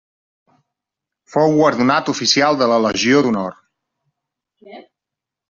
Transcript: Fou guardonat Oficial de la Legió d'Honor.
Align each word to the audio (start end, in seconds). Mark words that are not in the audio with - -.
Fou 1.33 1.53
guardonat 1.59 2.09
Oficial 2.15 2.59
de 2.63 2.71
la 2.73 2.81
Legió 2.87 3.21
d'Honor. 3.27 3.61